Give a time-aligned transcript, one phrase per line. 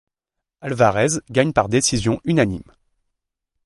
[0.61, 2.63] Alvarez gagne par décision unanime.